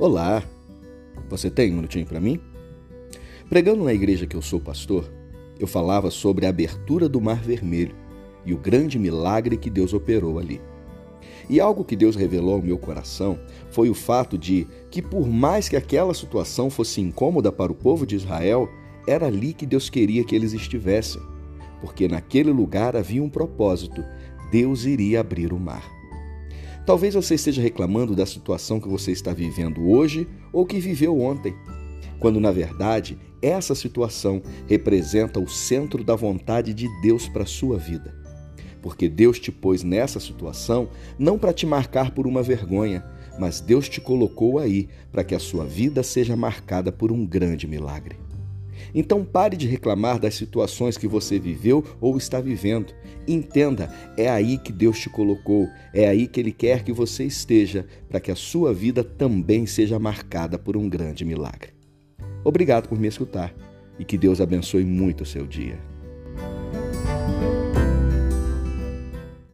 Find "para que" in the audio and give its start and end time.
45.12-45.34, 58.08-58.30